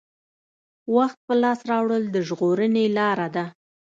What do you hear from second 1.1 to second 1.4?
په